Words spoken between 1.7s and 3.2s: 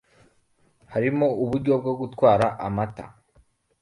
bwo gutwara amata